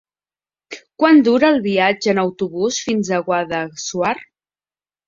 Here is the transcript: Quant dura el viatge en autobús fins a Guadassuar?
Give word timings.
Quant 1.03 1.21
dura 1.27 1.51
el 1.57 1.61
viatge 1.67 2.15
en 2.17 2.23
autobús 2.25 2.81
fins 2.89 3.13
a 3.21 3.25
Guadassuar? 3.31 4.17